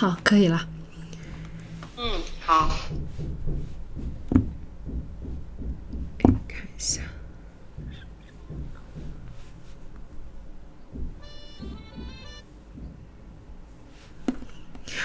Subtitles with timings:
[0.00, 0.66] 好，可以了。
[1.98, 2.04] 嗯，
[2.40, 2.74] 好。
[6.48, 7.02] 看一下。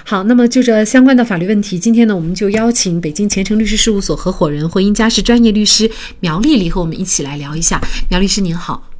[0.05, 5.91] 好，那么就这相关的法律问题，今天呢，我们就邀请北京前程律师事务所合伙人、婚姻家事专业律师
[6.21, 7.81] 苗丽丽和我们一起来聊一下。
[8.09, 8.94] 苗律师您好。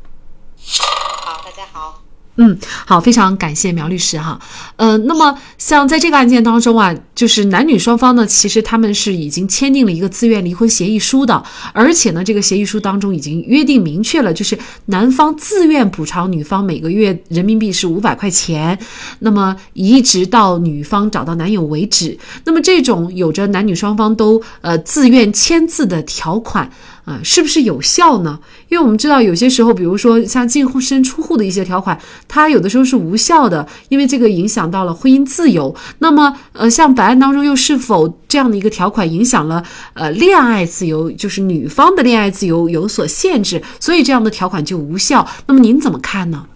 [2.38, 4.38] 嗯，好，非常感谢苗律师哈。
[4.76, 18.78] 呃，那么像在这个案件当中啊，就是男女双方呢，其实他们是已经签订了一个自愿离婚协议书的，而且呢，这个协议书当中已经约定明确了，就是男方自愿补偿女方每个月人民币是五百块钱，
[19.20, 22.18] 那么一直到女方找到男友为止。
[22.44, 26.70] 那么这种有着男女双方都呃自愿签字的条款。
[27.06, 28.40] 啊，是不是有效呢？
[28.68, 35.76] 因为我们知道有些时候，比如说像净身出户的一些条款，它有的时候是无效的，因为这个影响到了婚姻自由。
[36.00, 45.28] 那么，呃，像本案当中又是否这样的一个条款影响了呃恋爱自由，就是女方的恋爱自由有所限制，所以这样的条款就无效？
[45.46, 46.48] 那么您怎么看呢？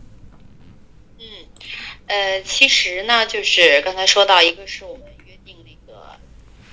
[1.20, 1.26] 嗯，
[2.08, 6.02] 呃，其实呢，就是刚才说到一个是我们约定那个，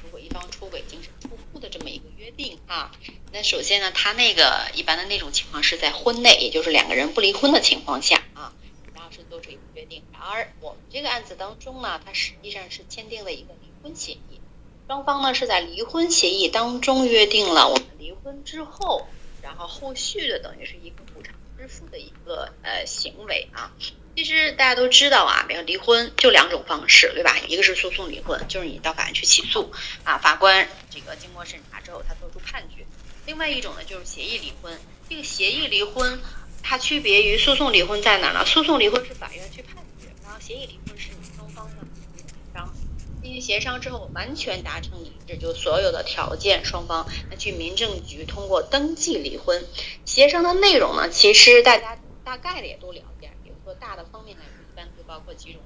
[0.03, 2.91] 如果一方出轨净身出户的这么一个约定啊。
[3.33, 8.53] 那首先呢，他那个一般的那种情况是在婚内，也就是两个人不离婚的情况下啊，
[8.95, 10.03] 然后是做出一个约定。
[10.19, 14.41] 而我们这个案子当中呢，它实际上是签订了一个离婚协议，
[14.87, 19.07] 双方呢是在离婚协议当中约定了我们离婚之后，
[19.43, 23.71] 然后后续的等于是一个补偿支付的一个呃行为啊。
[24.17, 27.37] 其实大家都知道啊，没有离婚就两种方式，对吧？
[27.49, 29.71] 一个是诉讼离婚，就是你到法院去起诉
[30.05, 32.86] 啊，法官这个经过审查之后，他做出判决。
[33.27, 34.79] 另外一种呢，就是协议离婚。
[35.11, 36.21] 这个协议离婚，
[36.63, 38.45] 它区别于诉讼离婚在哪呢？
[38.47, 41.85] 诉讼离婚是法院去判决，然后协议离婚是你双方的
[42.17, 42.25] 协
[42.55, 42.73] 商，
[43.21, 49.65] 进行协商之后完全达成一致，就所有的条件，双方那去民政局通过登记离婚。
[50.05, 53.31] 协商的内容呢，其实大家大概的也都了解。
[53.43, 55.61] 比如说大的方面来说，一般会包括几种，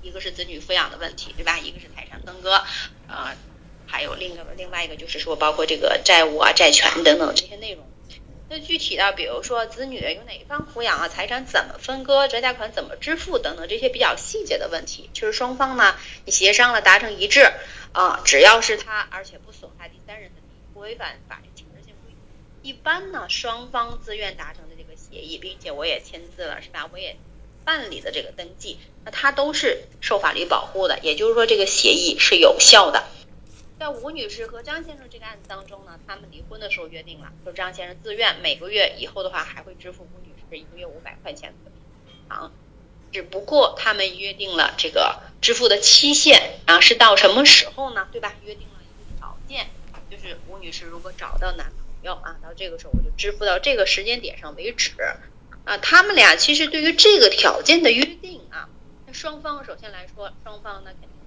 [0.00, 1.58] 一个是子女抚养的问题，对吧？
[1.58, 2.64] 一个是财产分割，
[3.08, 3.36] 呃。
[3.88, 7.84] 还有另一个，另外一个就是说，包括这个债务啊、债权等等这些内容。
[8.50, 17.52] 那具体的，比如说子女由哪一方抚养啊，财产怎么分割，折价款怎么支付等等这些比较细节的问题，就是双方呢，你协商了达成一致
[17.92, 26.88] 啊，只要是他，而且不损害第三人的利益，不违反法律强制性规定，一般呢，双方自愿达成的这个协议，并且我也签字了，是吧？
[26.90, 27.16] 我也
[27.66, 33.04] 办理的这个登记，那它都是受法律保护的，也就是说这个协议是有效的。
[33.78, 42.52] 在吴女士和张先生这个案子当中呢，他们离婚的时候约定了，说张先生自愿每个月以后的话还会支付吴女士一个月五百块钱的赔偿，
[43.12, 48.08] 只不过他们约定了这个支付的期限啊是到什么时候呢？
[48.10, 48.34] 对吧？
[48.44, 49.68] 约定了一个条件，
[50.10, 54.92] 就是吴女士如果找到男朋友啊，到这个时候我就支付到这个时间点上为止
[55.64, 55.78] 啊。
[55.78, 58.68] 他们俩其实对于这个条件的约定啊，
[59.06, 61.17] 那双方首先来说，双方呢肯定。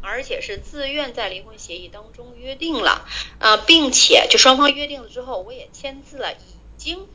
[0.00, 3.06] 而且是自愿在离婚协议当中约定了，
[3.38, 6.36] 啊，并且就双方约定了之后，我也签字了，已
[6.76, 7.06] 经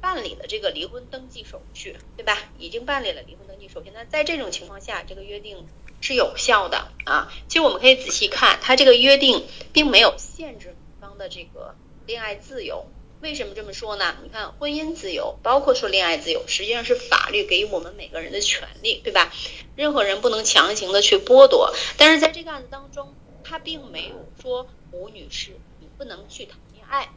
[0.00, 2.36] 办理了这个离婚登记手续，对吧？
[2.58, 3.90] 已经办理了离婚登记手续。
[3.94, 5.66] 那在这种情况下，这个约定
[6.00, 7.32] 是有效的啊。
[7.48, 11.74] 其实我们可以仔细看，它这个约定并没有限制女方的这个
[12.06, 12.86] 恋爱自由。
[13.24, 14.14] 为什么这么说呢？
[14.22, 19.32] 你看，婚姻自由，包括说恋爱自由，实际上是法律给予我们每个人的权利，对吧？
[19.76, 21.74] 任何人不能强行的去剥夺。
[21.96, 27.08] 但是在这个案子当中，他并没有说吴女士你不能去谈恋爱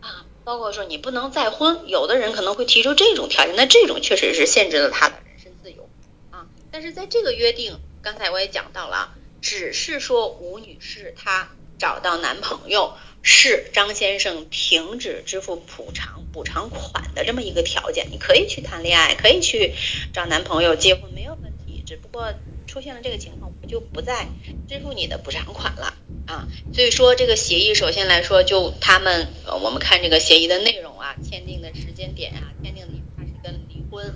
[0.00, 1.88] 啊，包括说你不能再婚。
[1.88, 5.88] 有的人可能会提出这种条件，那这种确实是限制了他的人身自由
[6.30, 6.46] 啊。
[6.70, 11.50] 但是在这个约定，刚才我也讲到了，只是说吴女士她
[11.80, 12.94] 找到男朋友。
[13.28, 19.74] 是张先生停止支付补偿补偿款的这么一个条件，你可以去谈恋爱，可以去
[20.12, 21.82] 找男朋友结婚，没有问题。
[21.84, 22.32] 只不过
[22.68, 24.28] 出现了这个情况，我们就不再
[24.68, 25.94] 支付你的补偿款了
[26.28, 26.46] 啊。
[26.72, 34.14] 所以说这个协议，首先来说，就他们呃，我们看这个协议的内容啊，签订的时间点啊，签订的它是跟离婚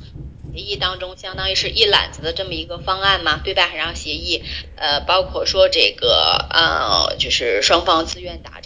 [0.55, 3.73] 协议当中相当于是一揽子的这么一个方案嘛，对吧？
[3.75, 4.45] 然后协议
[4.77, 8.60] 呃，包括说这个呃，就是双方自愿达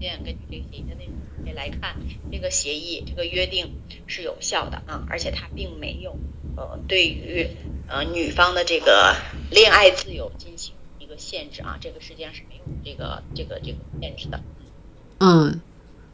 [0.00, 0.24] 成。
[0.24, 1.96] 根据这个协议的内容来看，
[2.32, 3.72] 这个协议这个约定
[4.06, 6.16] 是有效的啊，而且它并没有
[6.56, 7.48] 呃对于
[7.88, 9.14] 呃女方的这个
[9.50, 14.40] 恋爱自由进行一个限制啊，这个实际上是没有这个这个这个限制的。
[15.18, 15.60] 嗯。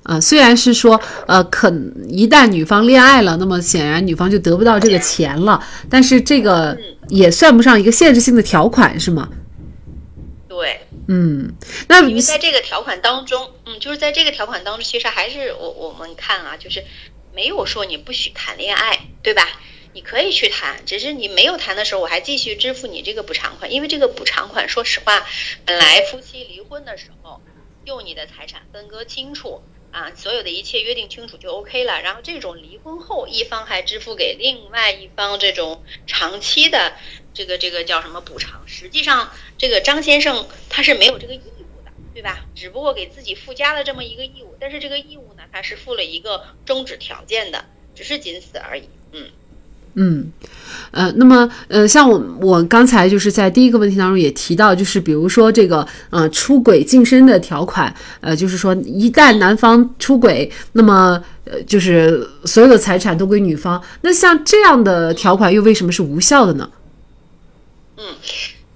[0.02, 1.68] 啊，虽然是说，呃，可
[2.08, 5.60] 一旦女方恋爱了，那么显然女方就得不到这个钱了，
[5.90, 6.78] 但是这个
[7.08, 9.28] 也算不上一个限制性的条款，是吗？
[10.48, 11.54] 对，嗯，
[11.88, 16.84] 那因为在这个条款当中，嗯，就是在这个条款当中，其实还是我我们看啊，就是
[17.32, 19.60] 没有说你不许谈恋爱，对吧？
[19.92, 25.26] 你可以去谈，只是你没有谈的时候，我还继续支付你这个补偿款，因为这个补偿款，说实话，
[25.64, 27.40] 本来夫妻离婚的时候，
[27.84, 29.62] 用你的财产分割清楚
[29.96, 32.02] 啊，所有的一切约定清楚就 OK 了。
[32.02, 36.98] 然后这种离婚后一方还支付给另外一方这种长期的
[37.32, 42.44] 这个这个叫什么补偿，实际上这个张先生他是没有这个义务的，对吧？
[42.54, 47.64] 只不过给自己附加了这么一个义务，但是这个义务呢，他是附了一个终止条件的，
[47.94, 49.30] 只是仅此而已，嗯。
[49.98, 50.30] 嗯，
[50.90, 63.82] 呃，那么，呃，像我我刚才就是在第一个问题当中也提到，就是比如说这个，呃，出轨净身的条款，呃，就是说一旦男方出轨，那么，呃，就是所有的财产都归女方。
[64.02, 66.70] 那像这样的条款又为什么是无效的呢？
[67.96, 68.14] 嗯，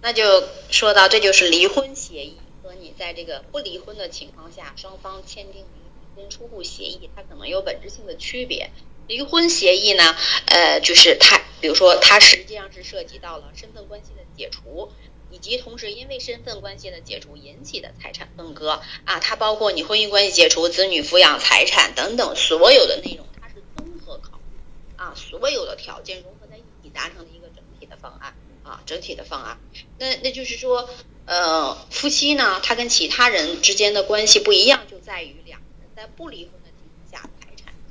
[0.01, 0.25] 那就
[0.71, 8.71] 说到这就是离婚协议和你在这个不离婚的情况下双方签订离婚出户协议，它可能有本质性的区别。
[9.11, 10.15] 离婚协议呢，
[10.47, 14.93] 呃，就是它，比如说它实际上是涉及到了身份关系的解除，
[15.33, 24.57] 以及同时因为身份关系的解除引起的财产分割啊，它包括你婚姻关系解除、子女抚养财产等等所有的内容，它是综合考虑
[24.95, 29.59] 啊，所有的条件融合在一起达成的一个整体的方案啊，整体的方案。
[29.99, 30.89] 那那就是说，
[31.27, 36.60] 呃，夫妻呢，他跟其他人之间的关系不一样，就在于两个人在不离婚。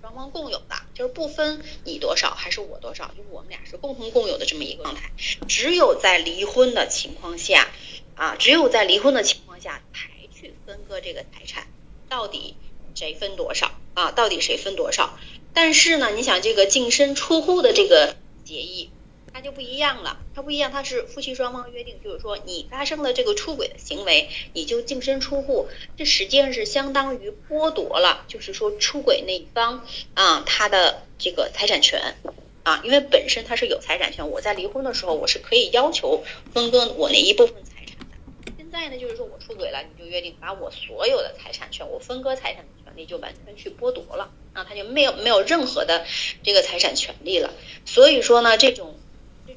[0.01, 5.11] 双方共有的，就是不分你多少还是我多少，就是我们俩是共同共有的这么一个状态。
[5.47, 7.67] 只有在离婚的情况下，
[8.15, 11.67] 啊，只有在离婚的情况下才去分割这个财产，
[12.07, 12.55] 到底
[12.95, 14.11] 谁分多少啊？
[14.11, 15.19] 到底谁分多少？
[15.53, 18.15] 但是呢，你想这个净身出户的这个
[18.45, 18.91] 协议。
[19.39, 32.18] 它就不一样了，它不一样，它是夫妻双方约定，就是说你发生了这个出轨的行为，你就净身出户，这实际上是相当于剥夺了，就是说出轨那一方啊他的这个财产权
[32.63, 38.51] 啊，因为本身他是有财产权，我在离婚的时候我是可以要求分割我那一部分财产的。
[38.57, 46.06] 现在呢，就是说我出轨了，你就约定把我所有的财产权，我分割财产的权利就完全去剥夺了啊，他就没有没有任何的
[46.44, 47.53] 这个财产权利了。
[47.85, 48.98] 所以说呢，这种。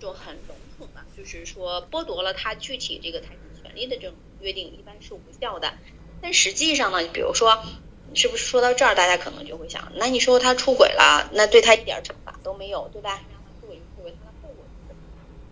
[0.03, 5.73] 这种很笼统的，就是说剥夺了他具体这个财产权利的这种约定，一般是无效的。
[6.21, 7.63] 但实际上呢，比如说，
[8.13, 13.25] 是不是说到这儿，大家可能就会想，那你说他出轨了，那对他一点惩罚都没有，对吧？
[13.31, 14.99] 让他出轨就出轨，他的后果是什么？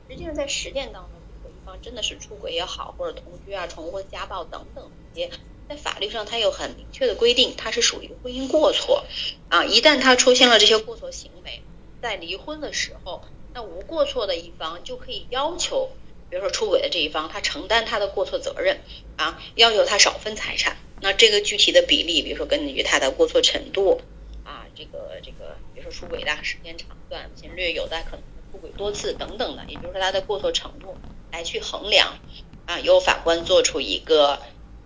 [0.08, 5.31] 实际上在实践当中，如果一方真的是出轨也好，或者同居啊、重婚、家暴等等这些，
[5.69, 9.06] 在法律上它有很明确的规定，它是属于婚姻过错
[9.47, 9.64] 啊。
[9.64, 11.62] 一旦他出现了这些过错行为，
[12.00, 13.25] 在离婚的时候。
[13.52, 15.91] 那无过错的一方就可以要求，
[16.29, 18.81] 比如说出轨的这一方，他承担他的过错责任
[19.17, 20.76] 啊，要求他少分财产。
[21.00, 24.00] 那这个具体的比例，比如说根据他的过错程度
[24.44, 30.97] 啊，这个这个，比如说出轨的时间长短、频率，有的可能出轨多次等等的，也就是说他的过错程度
[31.32, 32.19] 来去衡量
[32.67, 34.38] 啊，由法官做出一个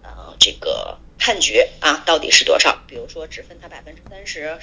[0.02, 2.78] 呃这个判决啊，到底是多少？
[2.86, 4.58] 比如说只分他百分之三十。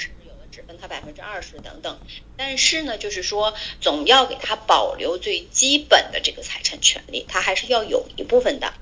[0.51, 1.97] 只分他百分之二十等等，
[2.35, 8.73] 但是呢，就是说总要给他保留最基本的这个财产权利，他还是要有一部分的。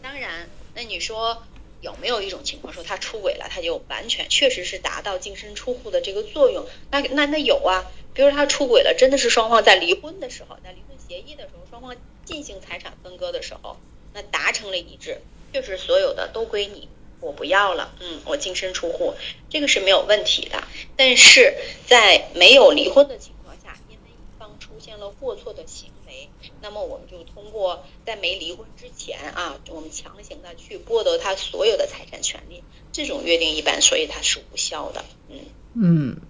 [0.00, 1.42] 当然，那你说
[1.80, 6.66] 有没有一种情况说他出轨了，他就完全确实是达到净身出户的这个作用？
[6.90, 13.76] 那那那有啊，比如他出轨了，真的是双方在离婚的时候，在离婚协议的时候，双方进行财产分割的时候，
[14.12, 15.20] 那达成了一致，
[15.52, 16.88] 确实所有的都归你。
[17.20, 19.14] 我不要了，嗯，我净身出户，
[19.50, 20.62] 这个是没有问题的。
[20.96, 21.54] 但是
[21.86, 26.28] 在没有离婚的情况下，因为一方出现了过错的行为，
[26.60, 35.38] 那么我们就通过在没离婚之前啊，我们强行的去剥夺他所有的财产权利，这种约定一般所以它是无效的，嗯
[35.74, 36.20] 嗯。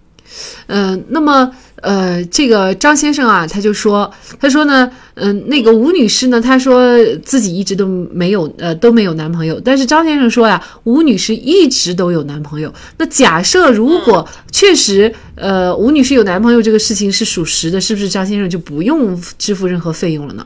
[0.67, 9.59] 嗯，那么呃，这个张先生啊，他就说，他说呢，嗯，那个吴女士呢，她说自己一直都没有，呃，都没有男朋友。
[9.59, 12.73] 但是张先生说呀，吴女士一直都有男朋友。
[12.97, 20.45] 那假设如果确实，呃，吴女士有男朋友这个事情是属实的，是不是张先生就不用支付任何费用了呢？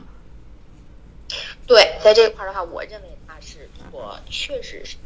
[1.66, 4.96] 对，在这一块的话，我认为他是，我确实是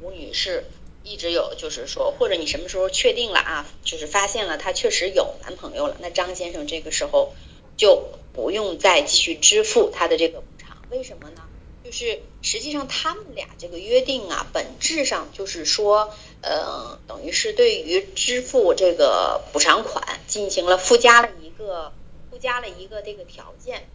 [0.00, 0.64] 吴女士。
[1.04, 3.66] 一直有，就是说，或者你什么时候确定了啊？
[3.84, 7.34] 就是发现了他确实有男朋友了，那张先生这个时候
[7.76, 10.78] 就不用再继续支付他的这个补偿。
[10.90, 11.42] 为什么呢？
[11.84, 21.92] 就是实际上他们俩这个约定啊，本质上就是说，呃，等于是对于支付这个补偿款进行了附加了一个
[22.30, 23.86] 附加了一个这个条件。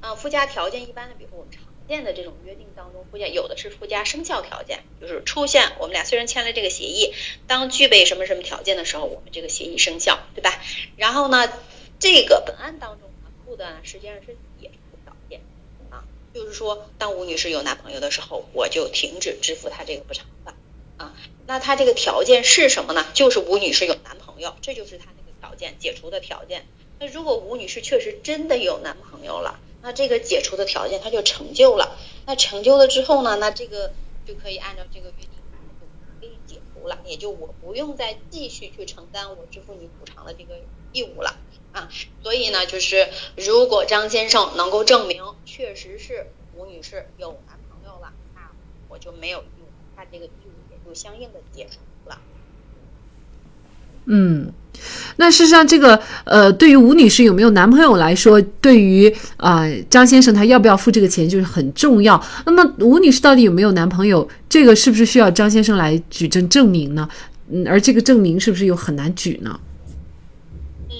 [0.00, 1.50] 啊，附加条件一般的，比如说我们
[1.88, 7.14] 见的这种约定当中，附加有的是附加生效条件，就是出现我们俩虽然签了这个协议，
[7.46, 10.62] 当具备什么什么条件的时候，我们这个协议生效，对吧？
[10.96, 11.50] 然后呢，
[11.98, 15.40] 这个本案当中呢附的实际上是解除条件
[15.90, 16.04] 啊，
[16.34, 20.54] 就是说当吴女士有男朋友的时候，我就停止支付她这个补偿款
[20.98, 21.16] 啊。
[21.46, 23.06] 那她这个条件是什么呢？
[23.14, 26.66] 就是吴女士有男朋友，这就是她那个条件解除的条件。
[27.00, 33.92] 那如果吴女士确实真的有男朋友了，那这个解除的条件它就成就了，那成就了之后呢，那这个
[34.26, 35.30] 就可以按照这个约定
[36.20, 40.54] 可以解除了，也就我不用再继续去承担我支付你补偿的这个
[40.92, 41.36] 义务了
[41.72, 41.88] 啊。
[42.22, 48.50] 所以呢，就是如果张先生能够证明确实是吴女士有男朋友了，那
[48.88, 52.20] 我就没有义务，他这个义务也就相应的解除了。
[54.08, 54.52] 嗯。
[55.16, 62.24] 那事实上，这个呃，对于吴女士有没有男朋友来说，对于啊张先生他要不要付这个钱就是很重要。
[62.46, 67.08] 那么吴女士到底有没有男朋友，这个是不是需要张先生来举证证明呢？
[67.50, 69.58] 嗯，而这个证明是不是又很难举呢？
[70.90, 70.94] 嗯，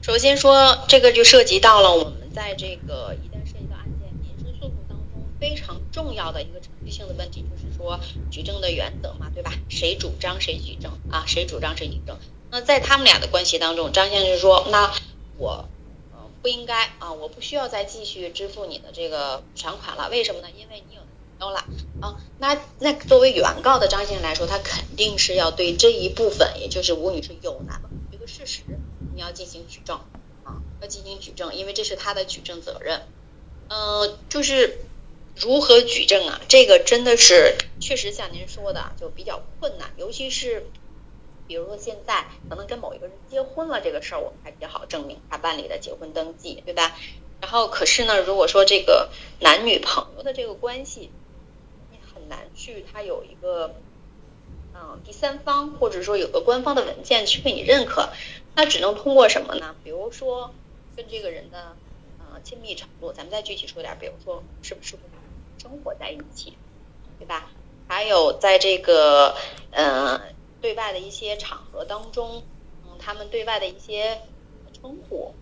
[0.00, 7.98] 首先说这个就涉及到了我们在这个一旦涉及到案件民事诉讼当中非常重要的一个程序性的问题，就是说
[8.30, 9.52] 举证的原则嘛，对吧？
[9.68, 11.24] 谁主张谁举证啊？
[11.26, 12.16] 谁主张谁举证？
[12.50, 14.94] 那在他们俩的关系当中，张先生说：“那
[15.36, 15.68] 我，
[16.12, 20.08] 呃，不应该啊，我不需要再继续支付你的这个补偿款了。
[20.10, 20.48] 为什么呢？
[20.56, 21.08] 因为你有男
[21.40, 21.64] 朋友了
[22.00, 22.16] 啊。
[22.38, 28.62] 那那作为原告的张先生来说，他肯定是要对这一部分，也就是吴女士有男朋友这个事实，
[29.14, 29.96] 你要进行举证
[30.44, 33.02] 啊，要进行举证，因为这是他的举证责任。
[33.68, 34.78] 嗯，就是
[35.34, 36.40] 如何举证啊？
[36.48, 40.70] 这个真的是确实像您说的，就比较困难，尤其是。”
[41.46, 46.96] 比如说现在可能跟某一个人结婚了这个事儿，我们还比较好证明他办理的结婚登记，对吧？
[47.40, 49.10] 然后可是呢，如果说这个
[49.40, 51.10] 男女朋友的这个关系，
[51.90, 53.74] 你很难去他有一个
[54.74, 58.08] 嗯第三方或者说有个官方的文件去给你认可，
[58.54, 59.76] 那只能通过什么呢？
[59.84, 60.54] 比如说
[60.96, 61.76] 跟这个人的
[62.18, 64.96] 呃亲密程度，咱们再具体说点，比如说是不是
[65.62, 66.56] 生活在一起，
[67.18, 67.50] 对吧？
[67.86, 69.36] 还有在这个
[69.70, 70.20] 嗯。
[70.60, 72.42] 对外的一些场合当中，
[72.84, 74.20] 嗯，他们对外的一些
[74.72, 75.34] 称呼，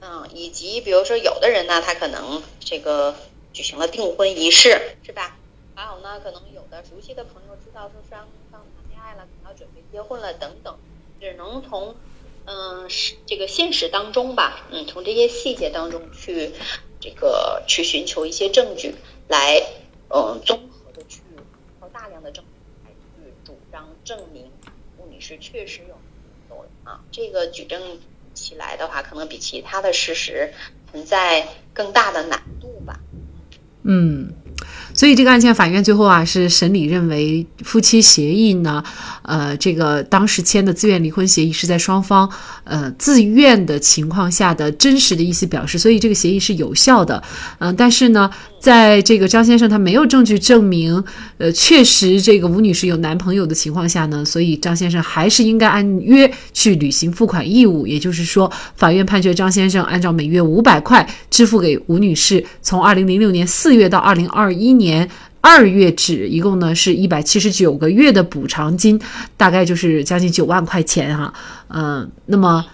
[0.00, 3.14] 嗯，以及比如说有的人呢，他可能这个
[3.52, 5.36] 举行了订婚仪式，是吧？
[5.74, 10.78] 还有呢，可能有的熟悉的朋友知道说双方谈恋爱了，可能要准备结婚了等等，
[11.18, 11.96] 只能从
[12.44, 12.88] 嗯
[13.26, 16.52] 这个现实当中吧，嗯，从这些细节当中去
[17.00, 18.94] 这个去寻求一些证据
[19.28, 19.62] 来，
[20.08, 21.20] 嗯，综合的去
[21.80, 22.44] 靠大量的证。
[24.12, 24.44] 证明
[24.98, 25.96] 吴女士确实有
[26.50, 27.80] 有啊，这个举证
[28.34, 30.52] 起来的话，可能比其他的事实
[30.90, 33.00] 存在更大的难度吧。
[33.84, 34.34] 嗯。
[34.94, 38.84] 所以这个案件，法院最后啊是审理认为，夫妻协议呢，
[39.22, 42.30] 呃，这个当时签的自愿离婚协议是在双方
[42.64, 47.20] 呃自愿的情况下的真实的意思表示，所以这个协议是有效的。
[47.58, 48.30] 嗯，但是呢，
[48.62, 51.02] 在这个张先生他没有证据证明，
[51.38, 57.88] 呃，确实这个吴女士有男朋友的情况下呢，所以张先生还是应该按约去履行付款义务。
[57.88, 65.10] 也就是说，法院判决张先生按照每月五百块支付给吴女士，从二零零六年四月到二零二一年。
[65.44, 68.96] 二月止，一共呢是一百七十九个月的补偿金，
[69.36, 71.34] 大概就是将近九万块钱哈。
[71.66, 72.64] 嗯，那么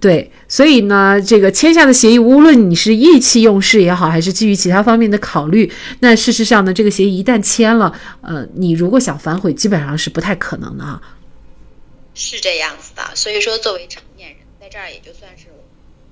[0.00, 5.70] 对，所以呢，这个签下的协议，无论你是意气用事也好，还是基于其他方面的考虑，
[6.00, 11.02] 那事实上呢，这个协议一旦签了，呃，你如果想反悔，基本上是不太可能的哈。
[12.14, 15.46] 是这样子的，所以说作为成年人，在这儿也就算是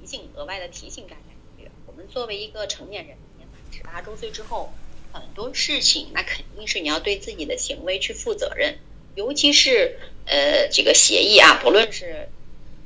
[0.00, 1.23] 提醒额外的提醒大家
[1.57, 4.73] 一句，我们作为一个成年人，年满十八周岁之后。
[5.12, 8.79] 很多事情，那肯定是你要对自己的行为去负责任，
[9.17, 12.29] 尤其是呃这个协议啊，不论是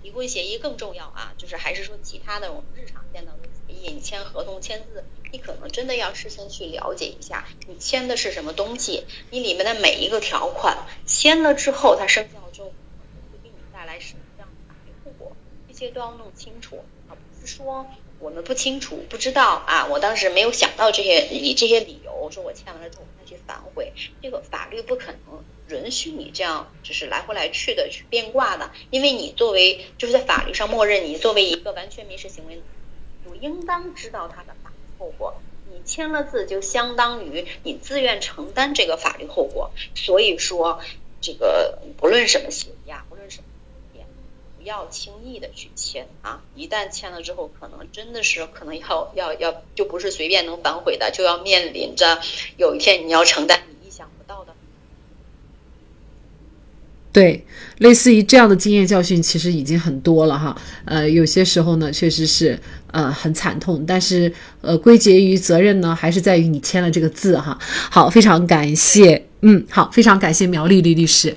[0.05, 15.33] 离婚协议更重要啊，就是还是说其他的我们日常见到的协议，你签合同签字，你可能真的要事先去了解一下，你签的是什么东西，你里面的每一个条款签了之后，它生效之后会给你带来什么样的法律后果，
[15.67, 17.87] 这些都要弄清楚，啊不是说。
[18.21, 19.87] 我们不清楚，不知道啊！
[19.87, 23.93] 我当时没有想到这些，以这些理由说我签完了之后再去反悔，
[24.23, 28.71] 这个法律不可能允许你这样，就是来回来去的去变卦的。
[28.91, 32.63] 因为你作为就是在法律上默认你作为一个完全民事行为，
[33.25, 35.35] 就应当知道它的法律后果。
[35.73, 39.73] 你签了字，就相当于你自愿承担这个法律后果。
[39.95, 40.81] 所以说，
[41.21, 43.45] 这个不论什么协议啊，不论什么
[44.57, 46.43] 不要轻易的去签啊！
[46.55, 52.23] 一旦签了之后，可能真的是可能要要要，就不是随便能反悔的，就要面临着
[52.57, 54.55] 有一天你要承担你意想不到的。
[57.15, 57.45] 对，
[57.79, 60.55] 类似于这样的经验教训，其实已经很多了哈。
[60.85, 62.59] 呃，有些时候呢，确实是
[62.91, 64.31] 呃很惨痛，但是
[64.61, 67.57] 呃归结于责任呢，还是在于你签了这个字哈。
[67.89, 71.37] 好，非常感谢，嗯，好，非常感谢苗丽丽律师。